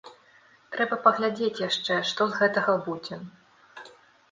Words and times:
Трэба 0.75 0.97
паглядзець 1.07 1.61
яшчэ, 1.67 1.99
што 2.13 2.21
з 2.33 2.41
гэтага 2.41 2.77
будзе. 2.89 3.23